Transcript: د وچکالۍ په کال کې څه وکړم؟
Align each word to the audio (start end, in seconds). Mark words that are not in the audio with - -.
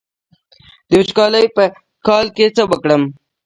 د 0.87 0.91
وچکالۍ 1.01 1.45
په 1.55 1.63
کال 2.07 2.25
کې 2.35 2.45
څه 2.55 2.63
وکړم؟ 2.71 3.03